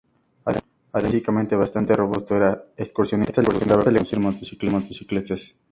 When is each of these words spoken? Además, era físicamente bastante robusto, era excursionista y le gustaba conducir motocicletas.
Además, 0.45 0.63
era 0.95 1.01
físicamente 1.01 1.55
bastante 1.55 1.95
robusto, 1.95 2.35
era 2.35 2.65
excursionista 2.75 3.39
y 3.39 3.45
le 3.45 3.53
gustaba 3.53 3.83
conducir 3.83 4.19
motocicletas. 4.19 5.53